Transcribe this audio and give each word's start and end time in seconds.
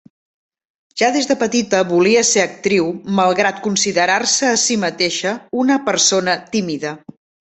Ja 1.01 1.09
des 1.15 1.27
de 1.31 1.35
petita 1.41 1.81
volia 1.89 2.23
ser 2.29 2.41
actriu 2.45 2.87
malgrat 3.19 3.61
considerar-se 3.67 4.49
a 4.53 4.57
si 4.63 4.77
mateixa 4.87 5.37
una 5.65 5.79
persona 5.91 6.39
tímida. 6.57 6.97